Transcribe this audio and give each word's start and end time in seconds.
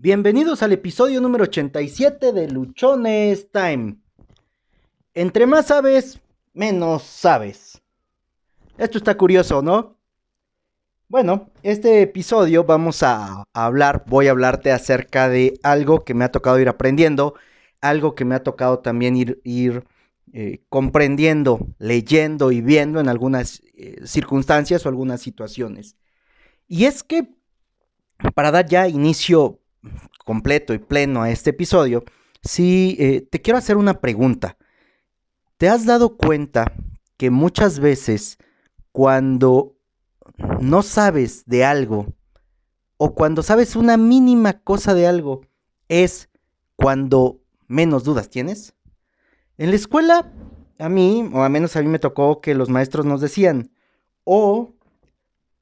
Bienvenidos 0.00 0.62
al 0.62 0.70
episodio 0.70 1.20
número 1.20 1.42
87 1.42 2.32
de 2.32 2.48
Luchones 2.48 3.50
Time. 3.50 3.96
Entre 5.12 5.44
más 5.44 5.66
sabes, 5.66 6.20
menos 6.52 7.02
sabes. 7.02 7.82
Esto 8.76 8.98
está 8.98 9.16
curioso, 9.16 9.60
¿no? 9.60 9.98
Bueno, 11.08 11.50
este 11.64 12.00
episodio 12.02 12.62
vamos 12.62 13.02
a 13.02 13.42
hablar, 13.52 14.04
voy 14.06 14.28
a 14.28 14.30
hablarte 14.30 14.70
acerca 14.70 15.28
de 15.28 15.58
algo 15.64 16.04
que 16.04 16.14
me 16.14 16.24
ha 16.24 16.30
tocado 16.30 16.60
ir 16.60 16.68
aprendiendo, 16.68 17.34
algo 17.80 18.14
que 18.14 18.24
me 18.24 18.36
ha 18.36 18.44
tocado 18.44 18.78
también 18.78 19.16
ir, 19.16 19.84
eh, 20.32 20.62
comprendiendo, 20.68 21.58
leyendo 21.80 22.52
y 22.52 22.60
viendo 22.60 23.00
en 23.00 23.08
algunas 23.08 23.64
eh, 23.74 23.96
circunstancias 24.04 24.86
o 24.86 24.90
algunas 24.90 25.20
situaciones. 25.20 25.96
Y 26.68 26.84
es 26.84 27.02
que, 27.02 27.34
para 28.36 28.52
dar 28.52 28.66
ya 28.66 28.86
inicio 28.86 29.58
completo 30.24 30.74
y 30.74 30.78
pleno 30.78 31.22
a 31.22 31.30
este 31.30 31.50
episodio, 31.50 32.04
sí 32.42 32.96
eh, 32.98 33.20
te 33.20 33.40
quiero 33.40 33.58
hacer 33.58 33.76
una 33.76 34.00
pregunta. 34.00 34.56
¿Te 35.56 35.68
has 35.68 35.86
dado 35.86 36.16
cuenta 36.16 36.72
que 37.16 37.30
muchas 37.30 37.80
veces 37.80 38.38
cuando 38.92 39.76
no 40.60 40.82
sabes 40.82 41.44
de 41.46 41.64
algo 41.64 42.14
o 42.96 43.14
cuando 43.14 43.42
sabes 43.42 43.74
una 43.74 43.96
mínima 43.96 44.60
cosa 44.60 44.94
de 44.94 45.06
algo 45.06 45.42
es 45.88 46.28
cuando 46.76 47.40
menos 47.66 48.04
dudas 48.04 48.30
tienes? 48.30 48.74
En 49.56 49.70
la 49.70 49.76
escuela, 49.76 50.32
a 50.78 50.88
mí, 50.88 51.28
o 51.32 51.42
al 51.42 51.50
menos 51.50 51.74
a 51.74 51.82
mí 51.82 51.88
me 51.88 51.98
tocó 51.98 52.40
que 52.40 52.54
los 52.54 52.68
maestros 52.68 53.04
nos 53.04 53.20
decían, 53.20 53.72
o 54.22 54.74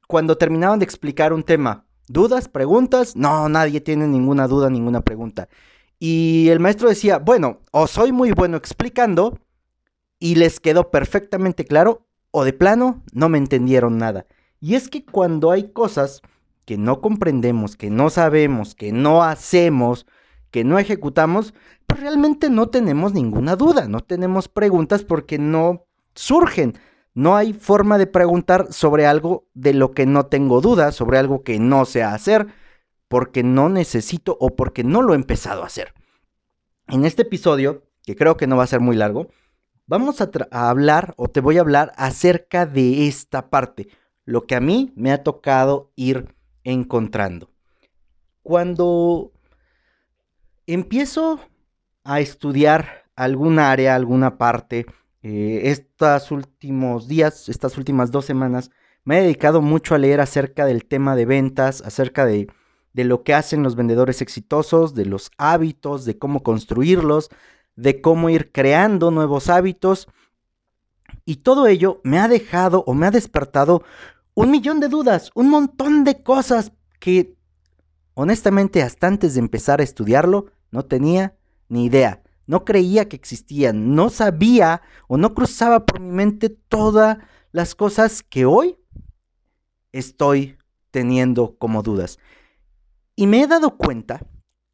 cuando 0.07 0.37
terminaban 0.37 0.79
de 0.79 0.85
explicar 0.85 1.33
un 1.33 1.43
tema, 1.43 1.86
¿dudas? 2.09 2.49
¿Preguntas? 2.49 3.17
No, 3.17 3.49
nadie 3.49 3.81
tiene 3.81 4.07
ninguna 4.07 4.49
duda, 4.49 4.71
ninguna 4.71 5.01
pregunta. 5.03 5.49
Y 5.99 6.49
el 6.49 6.61
maestro 6.61 6.89
decía, 6.89 7.19
bueno, 7.19 7.61
o 7.71 7.87
soy 7.87 8.13
muy 8.13 8.33
bueno 8.33 8.57
explicando 8.57 9.39
y 10.19 10.35
les 10.35 10.61
quedó 10.61 10.91
perfectamente 10.91 11.65
claro, 11.65 12.07
o 12.31 12.45
de 12.45 12.53
plano 12.53 13.03
no 13.13 13.29
me 13.29 13.39
entendieron 13.39 13.99
nada. 13.99 14.27
Y 14.61 14.75
es 14.75 14.89
que 14.89 15.05
cuando 15.05 15.51
hay 15.51 15.73
cosas 15.73 16.23
que 16.65 16.77
no 16.77 17.01
comprendemos, 17.01 17.77
que 17.77 17.91
no 17.91 18.11
sabemos, 18.11 18.75
que 18.75 18.93
no 18.93 19.23
hacemos, 19.23 20.07
que 20.51 20.65
no 20.65 20.79
ejecutamos, 20.79 21.55
pues 21.87 22.01
realmente 22.01 22.51
no 22.51 22.69
tenemos 22.69 23.15
ninguna 23.15 23.57
duda, 23.57 23.89
no 23.89 24.01
tenemos 24.01 24.49
preguntas 24.49 25.05
porque 25.05 25.39
no 25.39 25.87
surgen. 26.15 26.75
No 27.17 27.35
hay 27.35 27.55
forma 27.55 27.97
de 27.97 28.07
preguntar 28.07 28.75
sobre 28.75 29.07
algo 29.07 29.49
de 29.55 29.73
lo 29.73 29.93
que 29.93 30.05
no 30.05 30.27
tengo 30.27 30.61
duda, 30.61 30.93
sobre 30.93 31.17
algo 31.17 31.45
que 31.45 31.59
no 31.59 31.87
sé 31.87 32.03
hacer, 32.03 32.49
porque 33.09 33.43
no 33.43 33.71
necesito 33.71 34.37
o 34.39 34.55
porque 34.55 34.85
no 34.85 35.01
lo 35.01 35.15
he 35.15 35.17
empezado 35.17 35.63
a 35.63 35.67
hacer. 35.67 35.95
En 36.89 37.07
este 37.07 37.23
episodio, 37.23 37.85
que 38.03 38.17
creo 38.17 38.37
que 38.37 38.47
no 38.47 38.59
va 38.59 38.65
a 38.65 38.67
ser 38.67 38.81
muy 38.81 38.97
largo, 38.97 39.31
vamos 39.87 40.21
a, 40.21 40.29
a 40.51 40.69
hablar 40.69 41.15
o 41.17 41.29
te 41.29 41.41
voy 41.41 41.57
a 41.57 41.63
hablar 41.63 41.95
acerca 41.97 42.67
de 42.67 43.09
esta 43.09 43.49
parte, 43.49 43.89
lo 44.27 44.47
que 44.47 44.55
a 44.55 44.61
mí 44.61 44.93
me 44.95 45.11
ha 45.11 45.23
tocado 45.23 45.93
ir 45.97 46.35
encontrando. 46.65 47.49
Cuando 48.43 49.33
empiezo 50.67 51.41
a 52.05 52.21
estudiar 52.21 53.07
alguna 53.15 53.71
área, 53.71 53.95
alguna 53.95 54.37
parte, 54.37 54.85
eh, 55.29 55.71
estos 55.71 56.31
últimos 56.31 57.09
días, 57.09 57.49
estas 57.49 57.77
últimas 57.77 58.13
dos 58.13 58.25
semanas, 58.25 58.71
me 59.03 59.19
he 59.19 59.23
dedicado 59.23 59.61
mucho 59.61 59.97
a 59.97 59.99
leer 59.99 60.21
acerca 60.21 60.67
del 60.67 60.85
tema 60.85 61.17
de 61.17 61.27
ventas, 61.27 61.83
acerca 61.83 62.25
de, 62.25 62.47
de 62.93 63.03
lo 63.03 63.25
que 63.25 63.35
hacen 63.35 63.65
los 63.65 63.75
vendedores 63.75 64.23
exitosos, 64.23 64.95
de 64.95 65.05
los 65.05 65.33
hábitos, 65.37 66.05
de 66.05 66.17
cómo 66.17 66.45
construirlos, 66.45 67.31
de 67.75 68.01
cómo 68.01 68.31
ir 68.31 68.53
creando 68.53 69.11
nuevos 69.11 69.49
hábitos. 69.49 70.07
Y 71.25 71.39
todo 71.39 71.67
ello 71.67 72.01
me 72.05 72.21
ha 72.21 72.29
dejado 72.29 72.85
o 72.87 72.95
me 72.95 73.07
ha 73.07 73.11
despertado 73.11 73.83
un 74.35 74.53
millón 74.53 74.79
de 74.79 74.87
dudas, 74.87 75.33
un 75.35 75.51
montón 75.51 76.05
de 76.05 76.23
cosas 76.23 76.71
que 77.01 77.35
honestamente 78.15 78.81
hasta 78.81 79.09
antes 79.09 79.35
de 79.35 79.41
empezar 79.41 79.81
a 79.81 79.85
estudiarlo 79.85 80.53
no 80.71 80.85
tenía 80.85 81.35
ni 81.69 81.87
idea, 81.87 82.23
no 82.47 82.65
creía 82.65 83.09
que 83.09 83.17
existían, 83.17 83.95
no 83.95 84.09
sabía 84.09 84.83
o 85.09 85.17
no 85.17 85.35
cruzaba 85.35 85.85
por 85.85 86.01
mi 86.01 86.13
mente 86.13 86.49
todas 86.49 87.19
las 87.53 87.75
cosas 87.75 88.23
que 88.23 88.45
hoy 88.45 88.79
estoy 89.93 90.59
teniendo 90.91 91.57
como 91.59 91.83
dudas. 91.83 92.19
Y 93.17 93.27
me 93.27 93.43
he 93.43 93.47
dado 93.47 93.77
cuenta 93.77 94.21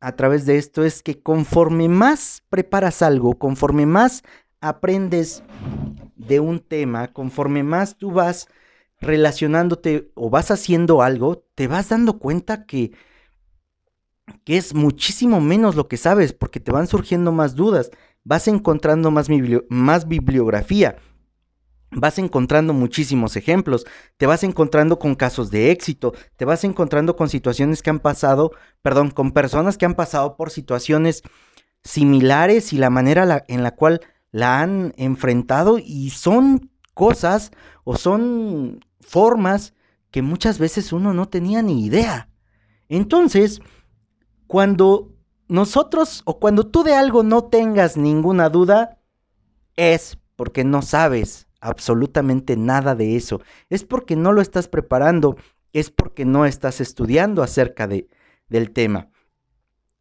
a 0.01 0.17
través 0.17 0.47
de 0.47 0.59
esto 0.59 0.85
es 0.85 1.03
que 1.03 1.23
conforme 1.23 1.89
más 1.89 2.43
preparas 2.49 3.03
algo, 3.03 3.39
conforme 3.39 3.87
más 3.87 4.25
aprendes 4.61 5.45
de 6.17 6.41
un 6.41 6.59
tema, 6.59 7.13
conforme 7.13 7.63
más 7.63 7.97
tú 7.99 8.11
vas 8.11 8.49
relacionándote 9.01 10.11
o 10.15 10.29
vas 10.29 10.51
haciendo 10.51 11.03
algo, 11.03 11.45
te 11.55 11.69
vas 11.69 11.89
dando 11.89 12.19
cuenta 12.19 12.67
que, 12.67 12.93
que 14.45 14.57
es 14.57 14.75
muchísimo 14.75 15.41
menos 15.41 15.75
lo 15.75 15.89
que 15.89 15.97
sabes, 15.97 16.33
porque 16.33 16.61
te 16.61 16.73
van 16.73 16.87
surgiendo 16.87 17.33
más 17.33 17.55
dudas, 17.55 17.91
vas 18.25 18.49
encontrando 18.49 19.11
más, 19.11 19.29
más 19.69 20.09
bibliografía, 20.09 20.97
vas 21.91 22.19
encontrando 22.19 22.73
muchísimos 22.73 23.37
ejemplos, 23.37 23.85
te 24.17 24.27
vas 24.27 24.45
encontrando 24.45 24.99
con 24.99 25.15
casos 25.15 25.51
de 25.51 25.71
éxito, 25.71 26.15
te 26.37 26.45
vas 26.45 26.65
encontrando 26.65 27.17
con 27.17 27.29
situaciones 27.29 27.83
que 27.83 27.91
han 27.91 28.01
pasado, 28.01 28.53
perdón, 28.83 29.11
con 29.11 29.33
personas 29.33 29.77
que 29.77 29.87
han 29.87 29.95
pasado 29.95 30.37
por 30.37 30.51
situaciones 30.51 31.23
similares 31.85 32.73
y 32.73 32.79
la 32.79 32.91
manera 32.91 33.45
en 33.49 33.63
la 33.63 33.73
cual 33.73 34.01
la 34.31 34.61
han 34.61 34.95
enfrentado 34.97 35.79
y 35.79 36.11
son 36.11 36.71
cosas 36.95 37.53
o 37.85 37.97
son 37.97 38.81
formas 39.01 39.75
que 40.11 40.23
muchas 40.23 40.59
veces 40.59 40.93
uno 40.93 41.13
no 41.15 41.29
tenía 41.29 41.63
ni 41.63 41.85
idea. 41.85 42.29
Entonces, 42.89 43.61
cuando 44.53 45.15
nosotros 45.49 46.21
o 46.27 46.39
cuando 46.39 46.67
tú 46.67 46.83
de 46.85 46.93
algo 46.93 47.23
no 47.23 47.45
tengas 47.45 47.97
ninguna 47.97 48.51
duda, 48.51 48.99
es 49.77 50.19
porque 50.37 50.63
no 50.63 50.83
sabes 50.83 51.47
absolutamente 51.63 52.59
nada 52.59 52.95
de 52.95 53.17
eso. 53.17 53.41
Es 53.71 53.83
porque 53.83 54.15
no 54.15 54.31
lo 54.31 54.43
estás 54.43 54.69
preparando, 54.69 55.39
es 55.73 55.91
porque 55.91 56.27
no 56.27 56.45
estás 56.45 56.83
estudiando 56.83 57.43
acerca 57.43 57.87
de, 57.87 58.09
del 58.51 58.73
tema. 58.73 59.09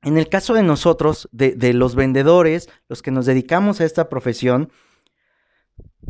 En 0.01 0.17
el 0.17 0.28
caso 0.28 0.53
de 0.53 0.63
nosotros, 0.63 1.29
de, 1.31 1.56
de 1.56 1.73
los 1.73 1.95
vendedores, 1.95 2.67
los 2.90 3.01
que 3.01 3.11
nos 3.11 3.25
dedicamos 3.25 3.79
a 3.79 3.85
esta 3.85 4.09
profesión, 4.09 4.69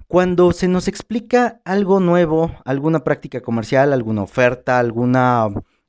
cuando 0.08 0.52
se 0.52 0.68
nos 0.68 0.88
explica 0.88 1.62
algo 1.64 2.00
nuevo, 2.00 2.56
alguna 2.66 3.04
práctica 3.04 3.42
comercial, 3.42 3.94
alguna 3.94 4.24
oferta, 4.24 4.80
alguna 4.80 5.48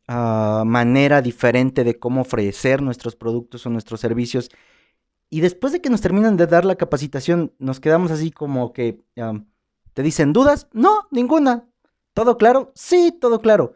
ah, 0.09 0.65
manera 0.67 1.23
diferente 1.23 1.85
de 1.85 1.99
cómo 1.99 2.23
ofrecer 2.23 2.83
nuestros 2.83 3.17
productos 3.17 3.67
o 3.67 3.71
nuestros 3.71 4.01
servicios, 4.01 4.51
y 5.31 5.41
después 5.41 5.73
de 5.73 5.81
que 5.81 5.89
nos 5.89 6.03
terminan 6.03 6.37
de 6.37 6.47
dar 6.47 6.67
la 6.67 6.77
capacitación, 6.77 7.55
nos 7.59 7.81
quedamos 7.81 8.11
así 8.11 8.31
como 8.31 8.75
que 8.75 9.03
te 9.95 10.03
dicen 10.03 10.35
dudas, 10.35 10.69
no, 10.75 11.09
ninguna. 11.11 11.67
¿Todo 12.13 12.37
claro? 12.37 12.71
Sí, 12.75 13.17
todo 13.19 13.41
claro. 13.41 13.73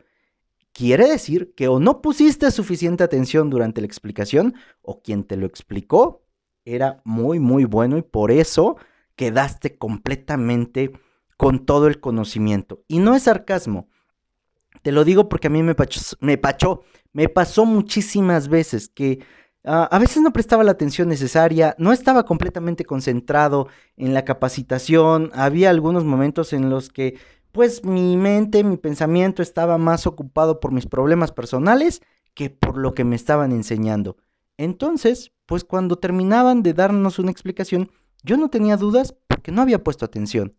Quiere 0.72 1.08
decir 1.08 1.54
que 1.54 1.68
o 1.68 1.80
no 1.80 2.02
pusiste 2.02 2.50
suficiente 2.50 3.04
atención 3.04 3.48
durante 3.48 3.80
la 3.80 3.86
explicación, 3.86 4.54
o 4.82 5.00
quien 5.00 5.24
te 5.24 5.38
lo 5.38 5.46
explicó 5.46 6.26
era 6.66 7.00
muy, 7.04 7.40
muy 7.40 7.64
bueno 7.64 7.96
y 7.96 8.02
por 8.02 8.30
eso 8.30 8.76
quedaste 9.14 9.78
completamente 9.78 10.92
con 11.38 11.64
todo 11.64 11.86
el 11.86 12.00
conocimiento. 12.00 12.82
Y 12.86 12.98
no 12.98 13.14
es 13.14 13.22
sarcasmo. 13.22 13.88
Te 14.86 14.92
lo 14.92 15.04
digo 15.04 15.28
porque 15.28 15.48
a 15.48 15.50
mí 15.50 15.64
me 15.64 15.74
pachó, 15.74 16.00
me, 16.20 16.40
me 17.12 17.28
pasó 17.28 17.64
muchísimas 17.64 18.46
veces 18.46 18.88
que 18.88 19.18
a 19.64 19.98
veces 19.98 20.22
no 20.22 20.32
prestaba 20.32 20.62
la 20.62 20.70
atención 20.70 21.08
necesaria, 21.08 21.74
no 21.76 21.92
estaba 21.92 22.24
completamente 22.24 22.84
concentrado 22.84 23.66
en 23.96 24.14
la 24.14 24.24
capacitación, 24.24 25.32
había 25.34 25.70
algunos 25.70 26.04
momentos 26.04 26.52
en 26.52 26.70
los 26.70 26.88
que 26.88 27.18
pues 27.50 27.84
mi 27.84 28.16
mente, 28.16 28.62
mi 28.62 28.76
pensamiento 28.76 29.42
estaba 29.42 29.76
más 29.76 30.06
ocupado 30.06 30.60
por 30.60 30.70
mis 30.70 30.86
problemas 30.86 31.32
personales 31.32 32.00
que 32.34 32.48
por 32.48 32.78
lo 32.78 32.94
que 32.94 33.02
me 33.02 33.16
estaban 33.16 33.50
enseñando. 33.50 34.18
Entonces, 34.56 35.32
pues 35.46 35.64
cuando 35.64 35.96
terminaban 35.96 36.62
de 36.62 36.74
darnos 36.74 37.18
una 37.18 37.32
explicación, 37.32 37.90
yo 38.22 38.36
no 38.36 38.50
tenía 38.50 38.76
dudas 38.76 39.16
porque 39.26 39.50
no 39.50 39.62
había 39.62 39.82
puesto 39.82 40.04
atención. 40.04 40.54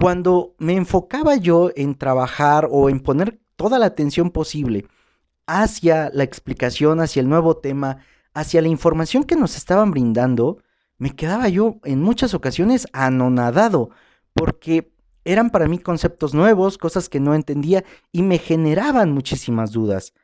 Cuando 0.00 0.54
me 0.56 0.76
enfocaba 0.76 1.36
yo 1.36 1.70
en 1.76 1.94
trabajar 1.94 2.66
o 2.70 2.88
en 2.88 3.00
poner 3.00 3.38
toda 3.56 3.78
la 3.78 3.84
atención 3.84 4.30
posible 4.30 4.86
hacia 5.46 6.08
la 6.14 6.24
explicación, 6.24 7.00
hacia 7.00 7.20
el 7.20 7.28
nuevo 7.28 7.58
tema, 7.58 7.98
hacia 8.32 8.62
la 8.62 8.68
información 8.68 9.24
que 9.24 9.36
nos 9.36 9.58
estaban 9.58 9.90
brindando, 9.90 10.62
me 10.96 11.14
quedaba 11.14 11.50
yo 11.50 11.80
en 11.84 12.00
muchas 12.00 12.32
ocasiones 12.32 12.86
anonadado, 12.94 13.90
porque 14.32 14.90
eran 15.26 15.50
para 15.50 15.68
mí 15.68 15.78
conceptos 15.78 16.32
nuevos, 16.32 16.78
cosas 16.78 17.10
que 17.10 17.20
no 17.20 17.34
entendía 17.34 17.84
y 18.10 18.22
me 18.22 18.38
generaban 18.38 19.12
muchísimas 19.12 19.70
dudas. 19.70 20.14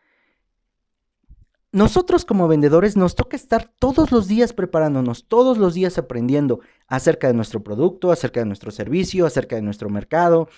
Nosotros 1.77 2.25
como 2.25 2.49
vendedores 2.49 2.97
nos 2.97 3.17
toca 3.17 3.37
estar 3.37 3.71
todos 3.79 4.11
los 4.11 4.27
días 4.29 4.55
preparándonos, 4.55 5.29
todos 5.29 5.59
los 5.59 5.75
días 5.75 5.99
aprendiendo 5.99 6.61
acerca 6.89 7.27
de 7.27 7.35
nuestro 7.35 7.63
producto, 7.63 8.11
acerca 8.11 8.41
de 8.41 8.47
nuestro 8.47 8.71
servicio, 8.71 9.27
acerca 9.27 9.57
de 9.57 9.63
nuestro 9.63 9.91
mercado, 9.91 10.49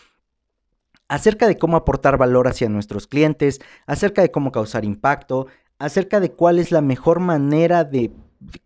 acerca 1.09 1.49
de 1.49 1.59
cómo 1.59 1.76
aportar 1.76 2.19
valor 2.19 2.47
hacia 2.47 2.69
nuestros 2.69 3.09
clientes, 3.09 3.61
acerca 3.85 4.23
de 4.23 4.31
cómo 4.31 4.53
causar 4.53 4.85
impacto, 4.85 5.49
acerca 5.81 6.20
de 6.20 6.31
cuál 6.31 6.61
es 6.61 6.70
la 6.70 6.82
mejor 6.82 7.19
manera 7.19 7.82
de 7.82 8.12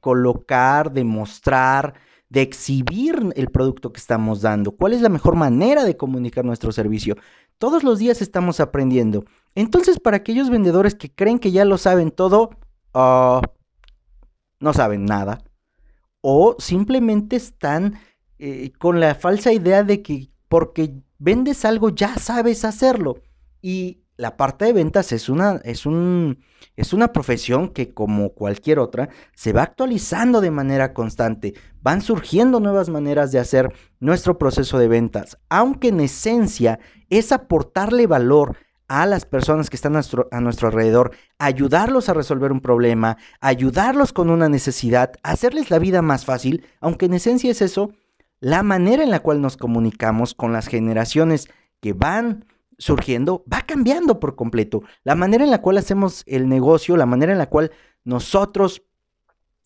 colocar, 0.00 0.93
de 0.93 1.05
mostrar, 1.05 1.94
de 2.28 2.43
exhibir 2.43 3.32
el 3.34 3.48
producto 3.48 3.94
que 3.94 4.00
estamos 4.00 4.43
dando, 4.43 4.72
cuál 4.72 4.93
es 4.93 5.00
la 5.00 5.08
mejor 5.08 5.37
manera 5.37 5.84
de 5.84 5.96
comunicar 5.96 6.44
nuestro 6.44 6.70
servicio. 6.70 7.16
Todos 7.56 7.82
los 7.82 7.98
días 7.98 8.20
estamos 8.20 8.60
aprendiendo. 8.60 9.25
Entonces, 9.54 10.00
para 10.00 10.19
aquellos 10.19 10.50
vendedores 10.50 10.94
que 10.94 11.10
creen 11.10 11.38
que 11.38 11.52
ya 11.52 11.64
lo 11.64 11.78
saben 11.78 12.10
todo, 12.10 12.50
ah, 12.94 13.43
no 14.60 14.72
saben 14.72 15.04
nada. 15.04 15.43
O 16.20 16.56
simplemente 16.58 17.37
están 17.37 17.99
eh, 18.38 18.72
con 18.78 19.00
la 19.00 19.14
falsa 19.14 19.52
idea 19.52 19.82
de 19.82 20.02
que 20.02 20.31
porque 20.49 20.94
vendes 21.19 21.64
algo 21.64 21.90
ya 21.90 22.16
sabes 22.16 22.64
hacerlo. 22.64 23.22
Y 23.60 24.02
la 24.16 24.37
parte 24.37 24.66
de 24.66 24.72
ventas 24.72 25.12
es 25.12 25.28
una, 25.28 25.60
es, 25.64 25.87
un, 25.87 26.38
es 26.76 26.93
una 26.93 27.12
profesión 27.12 27.69
que 27.69 27.93
como 27.93 28.34
cualquier 28.34 28.78
otra 28.78 29.08
se 29.34 29.52
va 29.52 29.62
actualizando 29.62 30.40
de 30.40 30.50
manera 30.50 30.93
constante. 30.94 31.55
Van 31.81 32.02
surgiendo 32.02 32.60
nuevas 32.60 32.88
maneras 32.88 33.32
de 33.32 33.38
hacer 33.38 33.72
nuestro 33.98 34.38
proceso 34.38 34.78
de 34.78 34.88
ventas, 34.88 35.38
aunque 35.48 35.88
en 35.88 36.00
esencia 36.00 36.78
es 37.10 37.32
aportarle 37.32 38.06
valor 38.06 38.56
a 38.88 39.06
las 39.06 39.25
personas 39.25 39.70
que 39.70 39.76
están 39.76 39.96
a 39.96 40.40
nuestro, 40.40 40.69
alrededor, 40.69 41.12
ayudarlos 41.38 42.08
a 42.08 42.14
resolver 42.14 42.52
un 42.52 42.61
problema, 42.61 43.17
ayudarlos 43.40 44.12
con 44.12 44.31
una 44.31 44.49
necesidad, 44.49 45.12
hacerles 45.23 45.70
la 45.70 45.79
vida 45.79 46.02
más 46.02 46.25
fácil, 46.25 46.67
aunque 46.81 47.06
en 47.06 47.14
esencia 47.14 47.50
es 47.50 47.62
eso, 47.62 47.93
la 48.40 48.62
manera 48.62 49.02
en 49.02 49.11
la 49.11 49.20
cual 49.20 49.40
nos 49.40 49.56
comunicamos 49.56 50.34
con 50.34 50.52
las 50.52 50.67
generaciones 50.67 51.49
que 51.81 51.93
van 51.93 52.44
surgiendo 52.79 53.44
va 53.50 53.62
cambiando 53.62 54.19
por 54.19 54.34
completo. 54.34 54.82
La 55.05 55.14
manera 55.14 55.44
en 55.44 55.50
la 55.50 55.62
cual 55.62 55.79
hacemos 55.79 56.25
el 56.26 56.49
negocio, 56.49 56.96
la 56.96 57.06
manera 57.06 57.32
en 57.32 57.38
la 57.38 57.49
cual 57.49 57.70
nosotros 58.05 58.82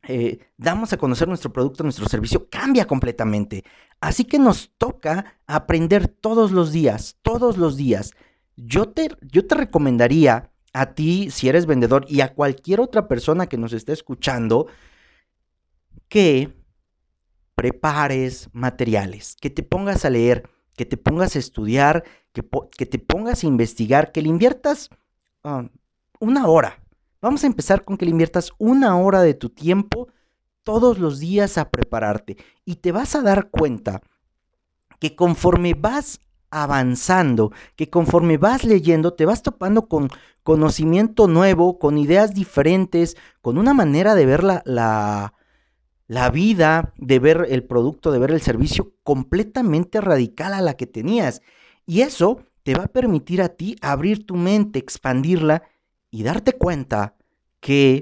eh, 0.09 0.39
damos 0.57 0.93
a 0.93 0.99
conocer 0.99 1.27
nuestro 1.27 1.53
producto, 1.53 1.83
nuestro 1.83 2.07
servicio, 2.09 2.49
cambia 2.49 2.87
completamente. 2.87 3.65
Así 4.01 4.25
que 4.25 4.39
nos 4.39 4.71
toca 4.77 5.39
aprender 5.47 6.07
todos 6.07 6.53
los 6.53 6.71
días, 6.71 7.17
todos 7.23 7.57
los 7.57 7.77
días. 7.77 8.13
Yo 8.57 8.89
te, 8.89 9.09
yo 9.21 9.47
te 9.47 9.55
recomendaría 9.55 10.51
a 10.73 10.95
ti, 10.95 11.31
si 11.31 11.49
eres 11.49 11.67
vendedor, 11.67 12.05
y 12.09 12.21
a 12.21 12.35
cualquier 12.35 12.81
otra 12.81 13.09
persona 13.09 13.47
que 13.47 13.59
nos 13.59 13.73
esté 13.73 13.93
escuchando, 13.93 14.67
que 16.09 16.53
prepares 17.55 18.49
materiales, 18.53 19.37
que 19.41 19.51
te 19.51 19.63
pongas 19.63 20.05
a 20.05 20.11
leer, 20.11 20.49
que 20.77 20.85
te 20.85 20.97
pongas 20.97 21.37
a 21.37 21.39
estudiar, 21.39 22.05
que, 22.33 22.43
te 22.87 22.99
pongas 22.99 23.43
a 23.43 23.47
investigar, 23.47 24.13
que 24.13 24.23
le 24.23 24.29
inviertas 24.29 24.91
ah, 25.43 25.69
una 26.21 26.47
hora. 26.47 26.83
Vamos 27.23 27.43
a 27.45 27.47
empezar 27.47 27.85
con 27.85 27.97
que 27.97 28.05
le 28.05 28.11
inviertas 28.11 28.53
una 28.59 28.99
hora 28.99 29.23
de 29.23 29.35
tu 29.35 29.49
tiempo 29.49 30.09
todos 30.63 30.99
los 30.99 31.19
días 31.19 31.59
a 31.59 31.71
prepararte 31.71 32.37
y 32.65 32.77
te 32.77 32.93
vas 32.93 33.15
a 33.15 33.23
dar 33.23 33.51
cuenta 33.51 34.03
que 34.99 35.17
conforme 35.17 35.75
vas 35.75 36.21
avanzando, 36.63 37.53
que 37.77 37.91
conforme 37.91 38.39
vas 38.39 38.65
leyendo, 38.65 39.13
te 39.13 39.27
vas 39.27 39.43
topando 39.43 39.89
con 39.89 40.09
conocimiento 40.43 41.29
nuevo, 41.29 41.79
con 41.79 41.99
ideas 41.99 42.33
diferentes, 42.33 43.17
con 43.43 43.59
una 43.59 43.75
manera 43.75 44.15
de 44.15 44.25
ver 44.25 44.43
la, 44.43 44.63
la, 44.65 45.35
la, 46.07 46.31
vida, 46.31 46.95
de 46.97 47.19
ver 47.19 47.47
el 47.51 47.65
producto, 47.65 48.11
de 48.11 48.19
ver 48.19 48.31
el 48.31 48.41
servicio 48.41 48.95
completamente 49.03 50.01
radical 50.01 50.55
a 50.55 50.63
la 50.63 50.79
que 50.79 50.87
tenías. 50.87 51.43
Y 51.85 52.01
eso 52.01 52.41
te 52.63 52.75
va 52.75 52.85
a 52.85 52.89
permitir 52.89 53.43
a 53.43 53.51
ti 53.51 53.77
abrir 53.83 54.25
tu 54.25 54.35
mente, 54.35 54.79
expandirla 54.79 55.63
y 56.11 56.23
darte 56.23 56.55
cuenta 56.55 57.17
que 57.61 58.01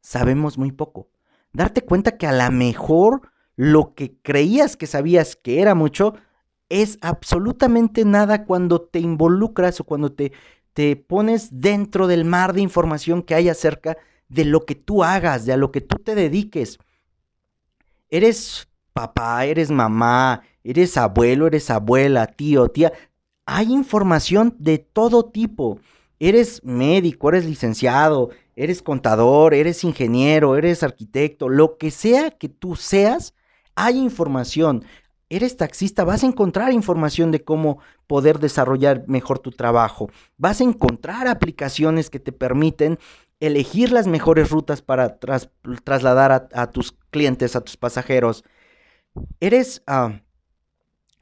sabemos 0.00 0.58
muy 0.58 0.72
poco. 0.72 1.08
Darte 1.52 1.82
cuenta 1.82 2.16
que 2.18 2.26
a 2.26 2.32
lo 2.32 2.50
mejor 2.50 3.30
lo 3.54 3.94
que 3.94 4.16
creías 4.22 4.76
que 4.76 4.88
sabías 4.88 5.36
que 5.36 5.60
era 5.60 5.76
mucho 5.76 6.14
es 6.72 6.98
absolutamente 7.02 8.06
nada 8.06 8.46
cuando 8.46 8.80
te 8.80 8.98
involucras 8.98 9.78
o 9.80 9.84
cuando 9.84 10.10
te, 10.12 10.32
te 10.72 10.96
pones 10.96 11.60
dentro 11.60 12.06
del 12.06 12.24
mar 12.24 12.54
de 12.54 12.62
información 12.62 13.22
que 13.22 13.34
hay 13.34 13.50
acerca 13.50 13.98
de 14.28 14.46
lo 14.46 14.64
que 14.64 14.74
tú 14.74 15.04
hagas, 15.04 15.44
de 15.44 15.52
a 15.52 15.58
lo 15.58 15.70
que 15.70 15.82
tú 15.82 15.96
te 15.96 16.14
dediques. 16.14 16.78
Eres 18.08 18.68
papá, 18.94 19.44
eres 19.44 19.70
mamá, 19.70 20.42
eres 20.64 20.96
abuelo, 20.96 21.46
eres 21.46 21.70
abuela, 21.70 22.26
tío, 22.26 22.68
tía. 22.68 22.92
Hay 23.44 23.70
información 23.70 24.56
de 24.58 24.78
todo 24.78 25.26
tipo. 25.26 25.78
Eres 26.18 26.64
médico, 26.64 27.28
eres 27.28 27.44
licenciado, 27.44 28.30
eres 28.56 28.80
contador, 28.80 29.52
eres 29.52 29.84
ingeniero, 29.84 30.56
eres 30.56 30.82
arquitecto, 30.82 31.50
lo 31.50 31.76
que 31.76 31.90
sea 31.90 32.30
que 32.30 32.48
tú 32.48 32.76
seas, 32.76 33.34
hay 33.74 33.98
información. 33.98 34.84
Eres 35.32 35.56
taxista, 35.56 36.04
vas 36.04 36.22
a 36.22 36.26
encontrar 36.26 36.74
información 36.74 37.30
de 37.30 37.42
cómo 37.42 37.78
poder 38.06 38.38
desarrollar 38.38 39.04
mejor 39.08 39.38
tu 39.38 39.50
trabajo. 39.50 40.10
Vas 40.36 40.60
a 40.60 40.64
encontrar 40.64 41.26
aplicaciones 41.26 42.10
que 42.10 42.20
te 42.20 42.32
permiten 42.32 42.98
elegir 43.40 43.92
las 43.92 44.06
mejores 44.06 44.50
rutas 44.50 44.82
para 44.82 45.18
trasladar 45.84 46.50
a, 46.52 46.70
tus 46.70 46.92
clientes, 47.08 47.56
a 47.56 47.62
tus 47.62 47.78
pasajeros. 47.78 48.44
Eres 49.40 49.82
ah, 49.86 50.20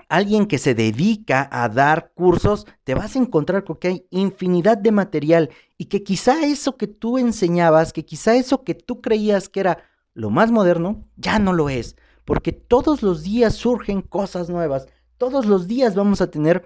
alguien 0.08 0.46
que 0.46 0.58
se 0.58 0.74
dedica 0.74 1.48
a 1.52 1.68
dar 1.68 2.10
cursos, 2.12 2.66
te 2.82 2.94
vas 2.94 3.14
a 3.14 3.20
encontrar 3.20 3.62
con 3.62 3.76
que 3.76 3.86
hay 3.86 4.06
infinidad 4.10 4.76
de 4.76 4.90
material 4.90 5.50
y 5.78 5.84
que 5.84 6.02
quizá 6.02 6.42
eso 6.42 6.76
que 6.76 6.88
tú 6.88 7.16
enseñabas, 7.16 7.92
que 7.92 8.04
quizá 8.04 8.34
eso 8.34 8.64
que 8.64 8.74
tú 8.74 9.00
creías 9.00 9.48
que 9.48 9.60
era 9.60 9.84
lo 10.14 10.30
más 10.30 10.50
moderno, 10.50 11.06
ya 11.16 11.38
no 11.38 11.52
lo 11.52 11.68
es, 11.68 11.94
porque 12.30 12.52
todos 12.52 13.02
los 13.02 13.24
días 13.24 13.56
surgen 13.56 14.02
cosas 14.02 14.48
nuevas, 14.48 14.86
todos 15.18 15.46
los 15.46 15.66
días 15.66 15.96
vamos 15.96 16.20
a 16.20 16.30
tener 16.30 16.64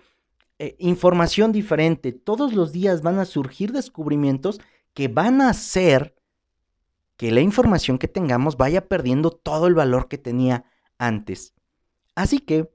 eh, 0.59 0.77
información 0.79 1.53
diferente, 1.53 2.13
todos 2.13 2.53
los 2.53 2.71
días 2.71 3.01
van 3.01 3.19
a 3.19 3.25
surgir 3.25 3.73
descubrimientos 3.73 4.61
que 4.93 5.09
van 5.09 5.41
a 5.41 5.49
hacer 5.49 6.15
que 7.17 7.31
la 7.31 7.41
información 7.41 7.97
que 7.97 8.09
tengamos 8.09 8.59
vaya 8.59 8.89
perdiendo 8.89 9.31
todo 9.31 9.67
el 9.67 9.73
valor 9.73 10.09
que 10.09 10.19
tenía 10.19 10.67
antes. 10.99 11.55
Así 12.15 12.41
que 12.41 12.71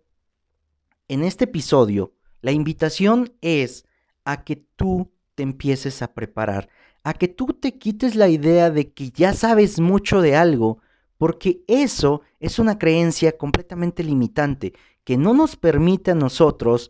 en 1.10 1.24
este 1.24 1.44
episodio, 1.44 2.16
la 2.42 2.54
invitación 2.54 3.36
es 3.42 3.86
a 4.26 4.44
que 4.44 4.56
tú 4.56 5.12
te 5.36 5.44
empieces 5.44 6.02
a 6.02 6.16
preparar, 6.16 6.70
a 7.04 7.14
que 7.14 7.28
tú 7.28 7.50
te 7.54 7.78
quites 7.78 8.16
la 8.16 8.30
idea 8.30 8.72
de 8.72 8.92
que 8.92 9.12
ya 9.12 9.34
sabes 9.34 9.80
mucho 9.80 10.22
de 10.22 10.36
algo, 10.36 10.80
porque 11.20 11.64
eso 11.68 12.22
es 12.40 12.58
una 12.58 12.80
creencia 12.80 13.38
completamente 13.38 14.04
limitante 14.04 14.74
que 15.04 15.18
no 15.18 15.36
nos 15.36 15.56
permite 15.56 16.10
a 16.10 16.16
nosotros 16.16 16.90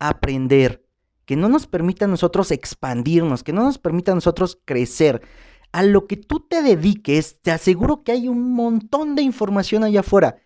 aprender, 0.00 0.84
que 1.24 1.36
no 1.36 1.48
nos 1.48 1.68
permite 1.68 2.06
a 2.06 2.08
nosotros 2.08 2.50
expandirnos, 2.50 3.44
que 3.44 3.52
no 3.52 3.62
nos 3.62 3.78
permite 3.78 4.10
a 4.10 4.16
nosotros 4.16 4.58
crecer. 4.64 5.22
A 5.70 5.84
lo 5.84 6.08
que 6.08 6.16
tú 6.16 6.40
te 6.40 6.62
dediques, 6.62 7.38
te 7.40 7.52
aseguro 7.52 8.02
que 8.02 8.10
hay 8.10 8.26
un 8.26 8.52
montón 8.52 9.14
de 9.14 9.22
información 9.22 9.84
allá 9.84 10.00
afuera 10.00 10.38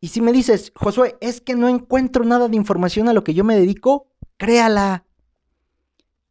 y 0.00 0.08
si 0.08 0.22
me 0.22 0.32
dices, 0.32 0.72
Josué, 0.74 1.16
es 1.20 1.40
que 1.40 1.54
no 1.54 1.68
encuentro 1.68 2.24
nada 2.24 2.48
de 2.48 2.56
información 2.56 3.08
a 3.08 3.12
lo 3.12 3.22
que 3.22 3.34
yo 3.34 3.44
me 3.44 3.56
dedico, 3.56 4.08
créala. 4.38 5.04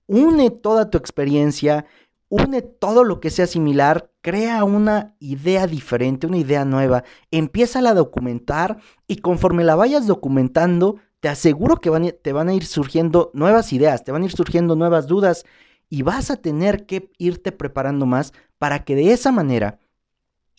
Une 0.08 0.50
toda 0.50 0.90
tu 0.90 0.98
experiencia, 0.98 1.86
une 2.30 2.64
todo 2.64 3.04
lo 3.04 3.20
que 3.20 3.30
sea 3.30 3.46
similar, 3.46 4.12
crea 4.30 4.64
una 4.64 5.16
idea 5.18 5.66
diferente, 5.66 6.28
una 6.28 6.38
idea 6.38 6.64
nueva, 6.64 7.04
empieza 7.32 7.80
a 7.80 7.94
documentar 7.96 8.78
y 9.08 9.16
conforme 9.22 9.64
la 9.64 9.74
vayas 9.74 10.06
documentando, 10.06 10.98
te 11.20 11.30
aseguro 11.30 11.78
que 11.78 11.90
te 12.12 12.32
van 12.32 12.48
a 12.48 12.54
ir 12.54 12.64
surgiendo 12.68 13.32
nuevas 13.34 13.74
ideas, 13.74 14.04
te 14.04 14.12
van 14.12 14.22
a 14.22 14.26
ir 14.26 14.32
surgiendo 14.32 14.76
nuevas 14.76 15.08
dudas 15.08 15.46
y 15.90 16.04
vas 16.04 16.30
a 16.30 16.36
tener 16.36 16.86
que 16.86 17.12
irte 17.18 17.52
preparando 17.52 18.06
más 18.06 18.32
para 18.60 18.84
que 18.84 18.94
de 18.94 19.14
esa 19.14 19.32
manera 19.32 19.80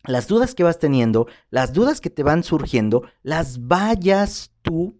las 0.02 0.26
dudas 0.26 0.56
que 0.56 0.64
vas 0.64 0.80
teniendo, 0.80 1.28
las 1.50 1.72
dudas 1.72 2.00
que 2.00 2.10
te 2.10 2.24
van 2.24 2.42
surgiendo, 2.42 3.04
las 3.22 3.68
vayas 3.68 4.50
tú 4.62 4.98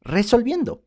resolviendo. 0.00 0.84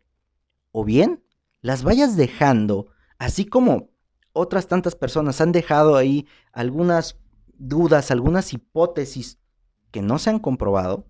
O 0.72 0.86
bien, 0.86 1.22
las 1.60 1.84
vayas 1.84 2.16
dejando, 2.16 2.88
así 3.18 3.44
como 3.44 3.90
otras 4.32 4.68
tantas 4.68 4.96
personas 4.96 5.42
han 5.42 5.52
dejado 5.52 5.98
ahí 5.98 6.28
algunas 6.54 7.18
dudas, 7.58 8.12
algunas 8.12 8.54
hipótesis 8.54 9.40
que 9.92 10.02
no 10.02 10.20
se 10.20 10.30
han 10.30 10.40
comprobado, 10.40 11.06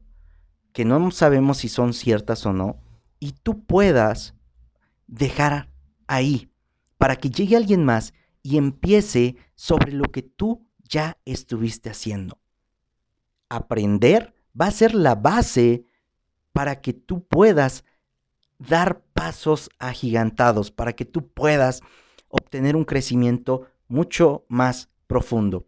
que 0.73 0.85
no 0.85 1.11
sabemos 1.11 1.57
si 1.57 1.69
son 1.69 1.93
ciertas 1.93 2.45
o 2.45 2.53
no, 2.53 2.81
y 3.19 3.31
tú 3.31 3.63
puedas 3.63 4.35
dejar 5.07 5.69
ahí 6.07 6.51
para 6.97 7.15
que 7.15 7.29
llegue 7.29 7.55
alguien 7.55 7.83
más 7.85 8.13
y 8.43 8.57
empiece 8.57 9.37
sobre 9.55 9.91
lo 9.91 10.11
que 10.11 10.21
tú 10.21 10.67
ya 10.83 11.17
estuviste 11.25 11.89
haciendo. 11.89 12.39
Aprender 13.49 14.33
va 14.59 14.67
a 14.67 14.71
ser 14.71 14.93
la 14.93 15.15
base 15.15 15.85
para 16.51 16.81
que 16.81 16.93
tú 16.93 17.25
puedas 17.25 17.83
dar 18.59 19.01
pasos 19.13 19.69
agigantados, 19.79 20.71
para 20.71 20.93
que 20.93 21.05
tú 21.05 21.27
puedas 21.27 21.81
obtener 22.29 22.75
un 22.75 22.85
crecimiento 22.85 23.67
mucho 23.87 24.45
más 24.47 24.89
profundo. 25.07 25.65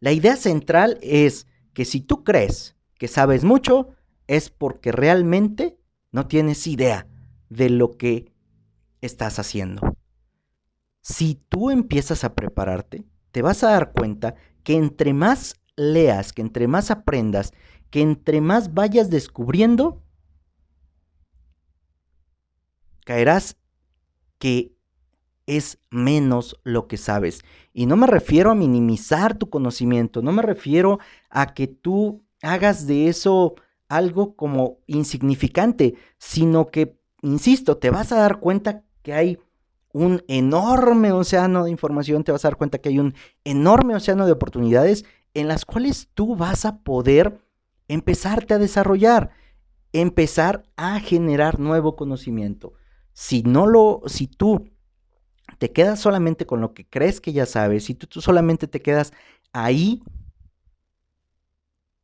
La 0.00 0.12
idea 0.12 0.36
central 0.36 0.98
es 1.02 1.46
que 1.72 1.84
si 1.84 2.00
tú 2.00 2.24
crees 2.24 2.76
que 2.98 3.08
sabes 3.08 3.44
mucho, 3.44 3.90
es 4.26 4.50
porque 4.50 4.92
realmente 4.92 5.78
no 6.12 6.26
tienes 6.26 6.66
idea 6.66 7.06
de 7.48 7.70
lo 7.70 7.96
que 7.96 8.32
estás 9.00 9.38
haciendo. 9.38 9.96
Si 11.00 11.34
tú 11.48 11.70
empiezas 11.70 12.24
a 12.24 12.34
prepararte, 12.34 13.04
te 13.32 13.42
vas 13.42 13.62
a 13.62 13.70
dar 13.70 13.92
cuenta 13.92 14.36
que 14.62 14.76
entre 14.76 15.12
más 15.12 15.60
leas, 15.76 16.32
que 16.32 16.40
entre 16.40 16.68
más 16.68 16.90
aprendas, 16.90 17.52
que 17.90 18.00
entre 18.00 18.40
más 18.40 18.74
vayas 18.74 19.10
descubriendo, 19.10 20.02
caerás 23.04 23.56
que 24.38 24.73
es 25.46 25.78
menos 25.90 26.60
lo 26.64 26.86
que 26.86 26.96
sabes. 26.96 27.42
Y 27.72 27.86
no 27.86 27.96
me 27.96 28.06
refiero 28.06 28.50
a 28.50 28.54
minimizar 28.54 29.36
tu 29.36 29.50
conocimiento, 29.50 30.22
no 30.22 30.32
me 30.32 30.42
refiero 30.42 30.98
a 31.30 31.54
que 31.54 31.66
tú 31.66 32.22
hagas 32.42 32.86
de 32.86 33.08
eso 33.08 33.54
algo 33.88 34.34
como 34.34 34.78
insignificante, 34.86 35.94
sino 36.18 36.68
que, 36.68 36.98
insisto, 37.22 37.76
te 37.76 37.90
vas 37.90 38.12
a 38.12 38.16
dar 38.16 38.40
cuenta 38.40 38.82
que 39.02 39.12
hay 39.12 39.38
un 39.92 40.24
enorme 40.26 41.12
océano 41.12 41.64
de 41.64 41.70
información, 41.70 42.24
te 42.24 42.32
vas 42.32 42.44
a 42.44 42.48
dar 42.48 42.56
cuenta 42.56 42.78
que 42.78 42.88
hay 42.88 42.98
un 42.98 43.14
enorme 43.44 43.94
océano 43.94 44.26
de 44.26 44.32
oportunidades 44.32 45.04
en 45.34 45.48
las 45.48 45.64
cuales 45.64 46.08
tú 46.14 46.36
vas 46.36 46.64
a 46.64 46.78
poder 46.78 47.38
empezarte 47.86 48.54
a 48.54 48.58
desarrollar, 48.58 49.30
empezar 49.92 50.64
a 50.76 50.98
generar 51.00 51.60
nuevo 51.60 51.94
conocimiento. 51.94 52.72
Si 53.12 53.42
no 53.42 53.66
lo, 53.66 54.02
si 54.06 54.26
tú 54.26 54.68
te 55.58 55.72
quedas 55.72 56.00
solamente 56.00 56.46
con 56.46 56.60
lo 56.60 56.74
que 56.74 56.86
crees 56.86 57.20
que 57.20 57.32
ya 57.32 57.46
sabes, 57.46 57.84
si 57.84 57.94
tú, 57.94 58.06
tú 58.06 58.20
solamente 58.20 58.68
te 58.68 58.82
quedas 58.82 59.12
ahí, 59.52 60.02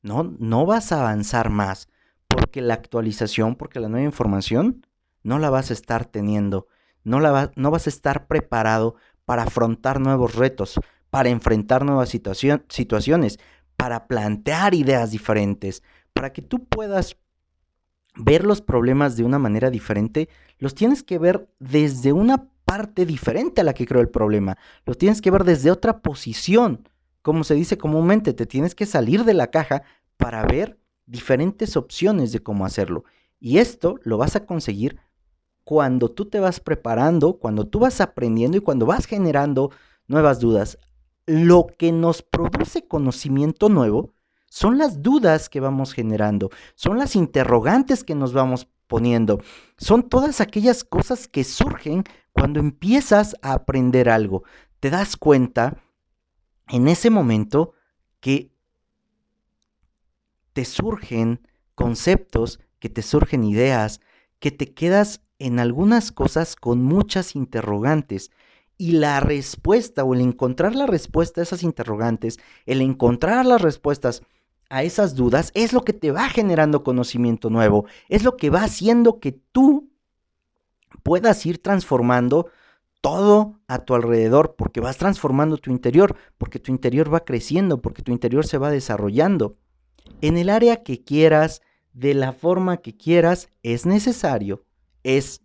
no, 0.02 0.34
no 0.38 0.66
vas 0.66 0.92
a 0.92 1.00
avanzar 1.00 1.50
más, 1.50 1.88
porque 2.28 2.60
la 2.60 2.74
actualización, 2.74 3.56
porque 3.56 3.80
la 3.80 3.88
nueva 3.88 4.06
información, 4.06 4.86
no 5.22 5.38
la 5.38 5.50
vas 5.50 5.70
a 5.70 5.74
estar 5.74 6.06
teniendo 6.06 6.66
no, 7.04 7.20
la 7.20 7.52
no 7.56 7.70
vas 7.70 7.86
a 7.86 7.90
estar 7.90 8.26
preparado 8.26 8.96
para 9.24 9.44
afrontar 9.44 10.00
nuevos 10.00 10.34
retos, 10.34 10.78
para 11.10 11.28
enfrentar 11.28 11.84
nuevas 11.84 12.08
situaciones, 12.08 13.38
para 13.76 14.06
plantear 14.06 14.74
ideas 14.74 15.10
diferentes, 15.10 15.82
para 16.12 16.32
que 16.32 16.42
tú 16.42 16.64
puedas 16.64 17.16
ver 18.16 18.44
los 18.44 18.60
problemas 18.60 19.16
de 19.16 19.24
una 19.24 19.38
manera 19.38 19.70
diferente, 19.70 20.28
los 20.58 20.74
tienes 20.74 21.02
que 21.02 21.18
ver 21.18 21.48
desde 21.58 22.12
una 22.12 22.48
parte 22.70 23.04
diferente 23.04 23.60
a 23.60 23.64
la 23.64 23.74
que 23.74 23.84
creó 23.84 24.00
el 24.00 24.10
problema, 24.10 24.56
los 24.86 24.96
tienes 24.96 25.20
que 25.20 25.32
ver 25.32 25.42
desde 25.42 25.72
otra 25.72 26.02
posición, 26.02 26.88
como 27.20 27.42
se 27.42 27.54
dice 27.54 27.76
comúnmente, 27.76 28.32
te 28.32 28.46
tienes 28.46 28.76
que 28.76 28.86
salir 28.86 29.24
de 29.24 29.34
la 29.34 29.48
caja 29.48 29.82
para 30.16 30.46
ver 30.46 30.78
diferentes 31.04 31.76
opciones 31.76 32.30
de 32.30 32.44
cómo 32.44 32.64
hacerlo. 32.64 33.02
Y 33.40 33.58
esto 33.58 33.98
lo 34.04 34.18
vas 34.18 34.36
a 34.36 34.46
conseguir 34.46 35.00
cuando 35.64 36.12
tú 36.12 36.26
te 36.26 36.38
vas 36.38 36.60
preparando, 36.60 37.40
cuando 37.40 37.66
tú 37.66 37.80
vas 37.80 38.00
aprendiendo 38.00 38.56
y 38.56 38.60
cuando 38.60 38.86
vas 38.86 39.06
generando 39.06 39.72
nuevas 40.06 40.38
dudas. 40.38 40.78
Lo 41.26 41.66
que 41.76 41.90
nos 41.90 42.22
produce 42.22 42.86
conocimiento 42.86 43.68
nuevo 43.68 44.12
son 44.48 44.78
las 44.78 45.02
dudas 45.02 45.48
que 45.48 45.58
vamos 45.58 45.92
generando, 45.92 46.50
son 46.76 46.98
las 46.98 47.16
interrogantes 47.16 48.04
que 48.04 48.14
nos 48.14 48.32
vamos 48.32 48.68
poniendo, 48.86 49.40
son 49.76 50.08
todas 50.08 50.40
aquellas 50.40 50.84
cosas 50.84 51.26
que 51.26 51.42
surgen 51.42 52.04
cuando 52.32 52.60
empiezas 52.60 53.36
a 53.42 53.52
aprender 53.52 54.08
algo. 54.08 54.44
Te 54.80 54.90
das 54.90 55.16
cuenta 55.16 55.82
en 56.68 56.88
ese 56.88 57.10
momento 57.10 57.72
que 58.20 58.52
te 60.52 60.64
surgen 60.64 61.46
conceptos, 61.74 62.60
que 62.78 62.88
te 62.88 63.02
surgen 63.02 63.44
ideas, 63.44 64.00
que 64.38 64.50
te 64.50 64.72
quedas 64.72 65.22
en 65.38 65.58
algunas 65.58 66.12
cosas 66.12 66.56
con 66.56 66.82
muchas 66.82 67.34
interrogantes. 67.34 68.30
Y 68.76 68.92
la 68.92 69.20
respuesta 69.20 70.04
o 70.04 70.14
el 70.14 70.20
encontrar 70.20 70.74
la 70.74 70.86
respuesta 70.86 71.40
a 71.40 71.44
esas 71.44 71.62
interrogantes, 71.62 72.38
el 72.64 72.80
encontrar 72.80 73.44
las 73.44 73.60
respuestas 73.60 74.22
a 74.70 74.82
esas 74.84 75.14
dudas, 75.16 75.50
es 75.54 75.72
lo 75.72 75.82
que 75.82 75.92
te 75.92 76.12
va 76.12 76.28
generando 76.28 76.84
conocimiento 76.84 77.50
nuevo, 77.50 77.86
es 78.08 78.22
lo 78.22 78.36
que 78.36 78.50
va 78.50 78.62
haciendo 78.62 79.18
que 79.18 79.32
tú 79.32 79.89
puedas 81.02 81.44
ir 81.46 81.58
transformando 81.58 82.48
todo 83.00 83.58
a 83.66 83.80
tu 83.80 83.94
alrededor, 83.94 84.54
porque 84.56 84.80
vas 84.80 84.98
transformando 84.98 85.56
tu 85.56 85.70
interior, 85.70 86.16
porque 86.38 86.58
tu 86.58 86.70
interior 86.70 87.12
va 87.12 87.24
creciendo, 87.24 87.80
porque 87.80 88.02
tu 88.02 88.12
interior 88.12 88.46
se 88.46 88.58
va 88.58 88.70
desarrollando. 88.70 89.56
En 90.20 90.36
el 90.36 90.50
área 90.50 90.82
que 90.82 91.02
quieras, 91.02 91.62
de 91.92 92.14
la 92.14 92.32
forma 92.32 92.78
que 92.78 92.96
quieras, 92.96 93.48
es 93.62 93.86
necesario 93.86 94.64
es 95.02 95.42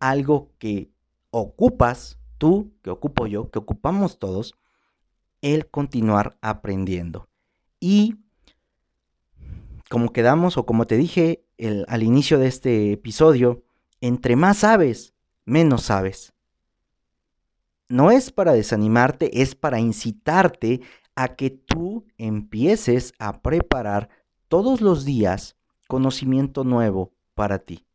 algo 0.00 0.50
que 0.58 0.90
ocupas 1.30 2.18
tú, 2.38 2.72
que 2.82 2.90
ocupo 2.90 3.26
yo, 3.26 3.50
que 3.50 3.58
ocupamos 3.58 4.18
todos, 4.18 4.54
el 5.42 5.68
continuar 5.68 6.36
aprendiendo. 6.40 7.28
Y 7.80 8.16
como 9.88 10.12
quedamos 10.12 10.56
o 10.56 10.66
como 10.66 10.86
te 10.86 10.96
dije 10.96 11.44
al 11.88 12.02
inicio 12.02 12.38
de 12.38 12.48
este 12.48 12.92
episodio, 12.92 13.62
entre 14.00 14.36
más 14.36 14.58
sabes, 14.58 15.14
menos 15.44 15.82
sabes. 15.82 16.32
No 17.88 18.10
es 18.10 18.32
para 18.32 18.52
desanimarte, 18.52 19.42
es 19.42 19.54
para 19.54 19.78
incitarte 19.78 20.80
a 21.14 21.36
que 21.36 21.50
tú 21.50 22.04
empieces 22.18 23.12
a 23.18 23.40
preparar 23.40 24.08
todos 24.48 24.80
los 24.80 25.04
días 25.04 25.56
conocimiento 25.88 26.64
nuevo 26.64 27.12
para 27.34 27.60
ti 27.60 27.86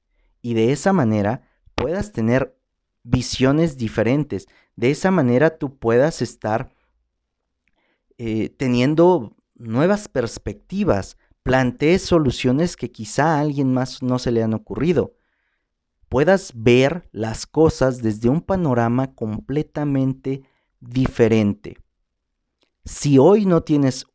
y 0.41 0.53
de 0.53 0.72
esa 0.72 0.93
manera 0.93 1.48
puedas 1.75 2.12
tener 2.12 2.58
visiones 3.03 3.77
diferentes. 3.77 4.48
De 4.75 4.91
esa 4.91 5.12
manera 5.12 5.58
tú 5.58 5.77
puedas 5.77 6.22
estar 6.22 6.72
eh, 8.17 8.50
teniendo 8.50 9.36
nuevas 9.55 10.08
perspectivas, 10.08 11.17
plantees 11.43 12.03
soluciones 12.03 12.75
que 12.75 12.91
quizá 12.91 13.36
a 13.36 13.39
alguien 13.39 13.74
más 13.74 14.01
no 14.01 14.20
se 14.20 14.31
le 14.31 14.43
han 14.43 14.53
ocurrido. 14.53 15.13
Puedas 16.12 16.51
ver 16.53 17.08
las 17.13 17.46
cosas 17.46 18.01
desde 18.01 18.27
un 18.27 18.41
panorama 18.41 19.15
completamente 19.15 20.44
diferente. 20.82 21.77
Si 22.84 23.18
hoy 23.18 23.46
no 23.46 23.63
tienes 23.63 24.08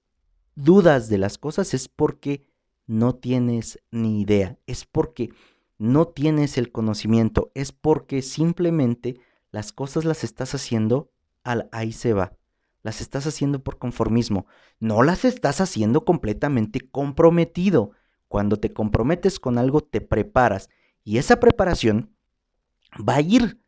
dudas 0.56 1.08
de 1.08 1.16
las 1.16 1.38
cosas 1.38 1.72
es 1.72 1.88
porque 1.88 2.42
no 2.86 3.14
tienes 3.14 3.80
ni 3.90 4.20
idea, 4.20 4.58
es 4.66 4.84
porque 4.84 5.30
no 5.78 6.06
tienes 6.06 6.58
el 6.58 6.70
conocimiento, 6.70 7.50
es 7.54 7.72
porque 7.72 8.20
simplemente 8.20 9.18
las 9.50 9.72
cosas 9.72 10.04
las 10.04 10.22
estás 10.22 10.54
haciendo 10.54 11.10
al 11.44 11.66
ahí 11.72 11.92
se 11.92 12.12
va. 12.12 12.36
Las 12.82 13.00
estás 13.00 13.26
haciendo 13.26 13.64
por 13.64 13.78
conformismo, 13.78 14.44
no 14.80 15.02
las 15.02 15.24
estás 15.24 15.62
haciendo 15.62 16.04
completamente 16.04 16.78
comprometido. 16.90 17.92
Cuando 18.28 18.58
te 18.58 18.74
comprometes 18.74 19.40
con 19.40 19.56
algo, 19.56 19.80
te 19.80 20.02
preparas 20.02 20.68
y 21.06 21.18
esa 21.18 21.38
preparación 21.38 22.10
va 22.96 23.14
a 23.14 23.20
ir 23.20 23.60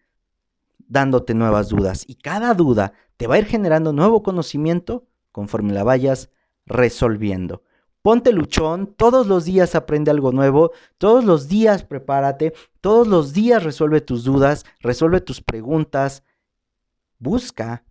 dándote 0.88 1.34
nuevas 1.34 1.68
dudas 1.68 2.04
y 2.08 2.16
cada 2.16 2.52
duda 2.52 2.94
te 3.16 3.28
va 3.28 3.36
a 3.36 3.38
ir 3.38 3.46
generando 3.46 3.92
nuevo 3.92 4.24
conocimiento 4.24 5.06
conforme 5.30 5.72
la 5.72 5.84
vayas 5.84 6.30
resolviendo. 6.66 7.62
Ponte 8.02 8.32
luchón, 8.32 8.92
todos 8.96 9.28
los 9.28 9.44
días 9.44 9.76
aprende 9.76 10.10
algo 10.10 10.32
nuevo, 10.32 10.72
todos 10.98 11.24
los 11.24 11.46
días 11.46 11.84
prepárate, 11.84 12.54
todos 12.80 13.06
los 13.06 13.32
días 13.32 13.62
resuelve 13.62 14.00
tus 14.00 14.24
dudas, 14.24 14.66
resuelve 14.80 15.20
tus 15.20 15.40
preguntas. 15.40 16.24
Busca 17.20 17.84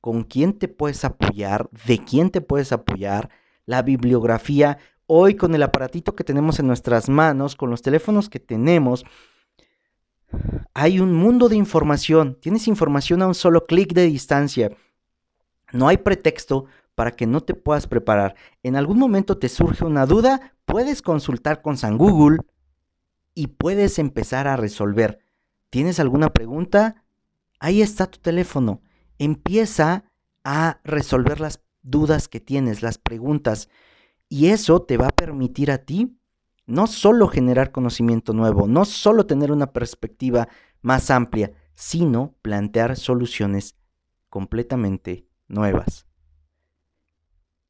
con 0.00 0.24
quién 0.24 0.58
te 0.58 0.66
puedes 0.66 1.04
apoyar, 1.04 1.70
de 1.86 1.98
quién 2.04 2.30
te 2.30 2.40
puedes 2.40 2.72
apoyar, 2.72 3.30
la 3.64 3.82
bibliografía. 3.82 4.78
Hoy 5.12 5.34
con 5.34 5.56
el 5.56 5.64
aparatito 5.64 6.14
que 6.14 6.22
tenemos 6.22 6.60
en 6.60 6.68
nuestras 6.68 7.08
manos, 7.08 7.56
con 7.56 7.68
los 7.68 7.82
teléfonos 7.82 8.28
que 8.28 8.38
tenemos, 8.38 9.04
hay 10.72 11.00
un 11.00 11.12
mundo 11.14 11.48
de 11.48 11.56
información. 11.56 12.38
Tienes 12.40 12.68
información 12.68 13.20
a 13.20 13.26
un 13.26 13.34
solo 13.34 13.66
clic 13.66 13.92
de 13.92 14.04
distancia. 14.04 14.70
No 15.72 15.88
hay 15.88 15.96
pretexto 15.96 16.66
para 16.94 17.10
que 17.10 17.26
no 17.26 17.40
te 17.40 17.54
puedas 17.54 17.88
preparar. 17.88 18.36
En 18.62 18.76
algún 18.76 19.00
momento 19.00 19.36
te 19.36 19.48
surge 19.48 19.84
una 19.84 20.06
duda, 20.06 20.54
puedes 20.64 21.02
consultar 21.02 21.60
con 21.60 21.76
San 21.76 21.98
Google 21.98 22.38
y 23.34 23.48
puedes 23.48 23.98
empezar 23.98 24.46
a 24.46 24.56
resolver. 24.56 25.18
¿Tienes 25.70 25.98
alguna 25.98 26.32
pregunta? 26.32 27.02
Ahí 27.58 27.82
está 27.82 28.06
tu 28.06 28.20
teléfono. 28.20 28.80
Empieza 29.18 30.04
a 30.44 30.78
resolver 30.84 31.40
las 31.40 31.64
dudas 31.82 32.28
que 32.28 32.38
tienes, 32.38 32.80
las 32.80 32.98
preguntas. 32.98 33.68
Y 34.30 34.46
eso 34.46 34.80
te 34.80 34.96
va 34.96 35.08
a 35.08 35.12
permitir 35.12 35.72
a 35.72 35.78
ti 35.78 36.16
no 36.64 36.86
solo 36.86 37.26
generar 37.26 37.72
conocimiento 37.72 38.32
nuevo, 38.32 38.68
no 38.68 38.84
solo 38.84 39.26
tener 39.26 39.50
una 39.50 39.72
perspectiva 39.72 40.48
más 40.82 41.10
amplia, 41.10 41.50
sino 41.74 42.36
plantear 42.40 42.96
soluciones 42.96 43.74
completamente 44.28 45.26
nuevas. 45.48 46.06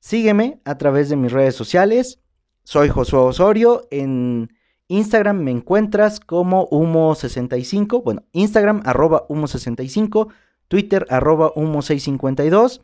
Sígueme 0.00 0.60
a 0.66 0.76
través 0.76 1.08
de 1.08 1.16
mis 1.16 1.32
redes 1.32 1.54
sociales. 1.54 2.20
Soy 2.62 2.90
Josué 2.90 3.20
Osorio. 3.20 3.88
En 3.90 4.52
Instagram 4.88 5.38
me 5.38 5.50
encuentras 5.50 6.20
como 6.20 6.68
Humo65. 6.68 8.02
Bueno, 8.04 8.24
Instagram 8.32 8.82
arroba 8.84 9.26
Humo65. 9.28 10.30
Twitter 10.68 11.06
arroba 11.08 11.54
Humo652. 11.54 12.82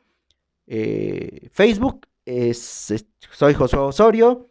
Eh, 0.66 1.50
Facebook 1.52 2.06
es, 2.26 2.92
soy 3.33 3.54
Josué 3.54 3.78
Osorio. 3.78 4.50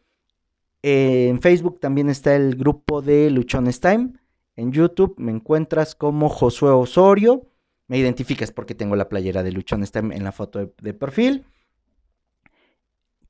en 0.82 1.42
Facebook 1.42 1.80
también 1.80 2.10
está 2.10 2.36
el 2.36 2.56
grupo 2.56 3.02
de 3.02 3.30
Luchones 3.30 3.80
Time. 3.80 4.14
En 4.56 4.72
YouTube 4.72 5.16
me 5.18 5.32
encuentras 5.32 5.94
como 5.94 6.30
Josué 6.30 6.72
Osorio. 6.72 7.48
Me 7.88 7.98
identificas 7.98 8.52
porque 8.52 8.74
tengo 8.74 8.96
la 8.96 9.10
playera 9.10 9.44
de 9.44 9.52
Luchones 9.52 9.92
Time 9.92 10.16
en 10.16 10.24
la 10.24 10.32
foto 10.32 10.74
de 10.82 10.94
perfil. 10.94 11.46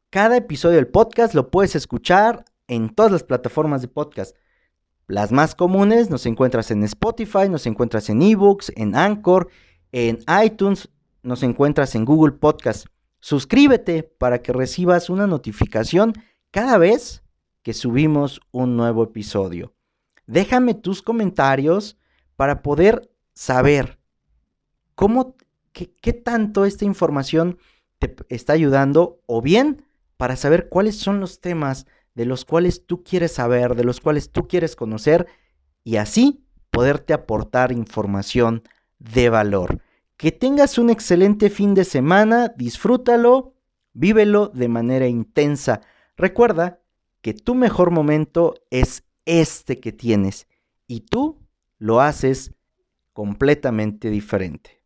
Cada 0.10 0.38
episodio 0.38 0.76
del 0.76 0.88
podcast 0.88 1.34
lo 1.34 1.50
puedes 1.50 1.76
escuchar 1.76 2.46
en 2.68 2.90
todas 2.90 3.12
las 3.12 3.24
plataformas 3.24 3.82
de 3.82 3.90
podcast. 3.90 4.36
Las 5.08 5.32
más 5.32 5.56
comunes 5.56 6.10
nos 6.10 6.26
encuentras 6.26 6.72
en 6.72 6.84
Spotify, 6.84 7.50
nos 7.50 7.68
encuentras 7.68 8.10
en 8.10 8.22
eBooks, 8.22 8.72
en 8.76 8.96
Anchor, 8.96 9.50
en 9.92 10.20
iTunes, 10.44 10.90
nos 11.22 11.44
encuentras 11.44 11.96
en 11.96 12.06
Google 12.06 12.34
Podcast. 12.34 12.88
Suscríbete 13.26 14.04
para 14.04 14.44
que 14.44 14.54
recibas 14.54 15.10
una 15.10 15.26
notificación 15.26 16.14
cada 16.52 16.78
vez 16.78 17.24
que 17.64 17.74
subimos 17.74 18.40
un 18.52 18.78
nuevo 18.78 19.04
episodio. 19.04 19.74
Déjame 20.28 20.76
tus 20.76 21.02
comentarios 21.02 21.98
para 22.36 22.62
poder 22.62 23.10
saber 23.34 23.98
cómo, 24.94 25.38
qué, 25.72 25.92
qué 26.04 26.14
tanto 26.14 26.66
esta 26.66 26.86
información 26.86 27.58
te 27.98 28.16
está 28.30 28.54
ayudando 28.54 29.24
o 29.26 29.42
bien 29.42 29.84
para 30.18 30.36
saber 30.36 30.70
cuáles 30.70 31.00
son 31.00 31.20
los 31.20 31.42
temas 31.42 31.88
de 32.14 32.26
los 32.26 32.46
cuales 32.46 32.86
tú 32.86 33.04
quieres 33.04 33.32
saber, 33.32 33.74
de 33.74 33.86
los 33.86 34.02
cuales 34.02 34.30
tú 34.30 34.48
quieres 34.48 34.76
conocer 34.76 35.26
y 35.84 35.96
así 35.96 36.46
poderte 36.70 37.12
aportar 37.12 37.72
información 37.72 38.62
de 39.00 39.30
valor. 39.30 39.82
Que 40.18 40.32
tengas 40.32 40.78
un 40.78 40.90
excelente 40.90 41.50
fin 41.50 41.74
de 41.74 41.84
semana, 41.84 42.54
disfrútalo, 42.56 43.54
vívelo 43.94 44.48
de 44.48 44.68
manera 44.68 45.08
intensa. 45.08 45.82
Recuerda 46.16 46.82
que 47.22 47.34
tu 47.34 47.56
mejor 47.56 47.92
momento 47.92 48.54
es 48.70 49.04
este 49.26 49.80
que 49.80 49.92
tienes 49.92 50.48
y 50.88 51.02
tú 51.02 51.40
lo 51.80 52.00
haces 52.00 52.54
completamente 53.14 54.10
diferente. 54.10 54.85